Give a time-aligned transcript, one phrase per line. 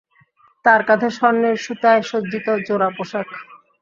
[0.65, 3.27] তার কাঁধে স্বর্ণের সুতায় সজ্জিত জোড়া পোশাক।